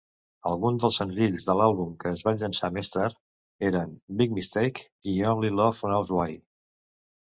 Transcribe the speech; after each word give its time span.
Alguns 0.51 0.79
dels 0.85 0.95
senzills 1.01 1.45
de 1.49 1.55
l'àlbum 1.59 1.91
que 2.05 2.15
es 2.17 2.25
van 2.29 2.41
llançar 2.45 2.71
més 2.79 2.91
tard 2.97 3.21
eren 3.71 3.95
"Big 4.25 4.37
Mistake" 4.41 4.91
i 5.17 5.19
"Only 5.37 5.57
Love 5.65 5.89
Knows 5.91 6.17
Why". 6.21 6.41